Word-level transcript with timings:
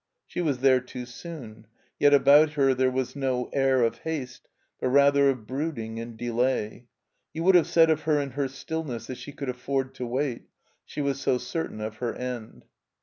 She 0.25 0.41
was 0.41 0.61
there 0.61 0.79
too 0.81 1.05
soon, 1.05 1.67
yet 1.99 2.11
about 2.11 2.53
her 2.53 2.73
there 2.73 2.89
was 2.89 3.15
no 3.15 3.51
air 3.53 3.83
of 3.83 3.99
haste, 3.99 4.47
but 4.79 4.87
rather 4.89 5.29
of 5.29 5.45
brooding 5.45 5.99
and 5.99 6.17
delay. 6.17 6.87
You 7.35 7.43
wotdd 7.43 7.53
have 7.53 7.67
said 7.67 7.91
of 7.91 8.01
her 8.09 8.19
in 8.19 8.31
her 8.31 8.47
stillness 8.47 9.05
that 9.05 9.19
she 9.19 9.31
could 9.31 9.47
afford 9.49 9.93
to 9.93 10.07
wait, 10.07 10.49
she 10.85 11.01
was 11.01 11.21
so 11.21 11.37
certain 11.37 11.79
of 11.81 11.97
her 11.97 12.15
end. 12.15 12.65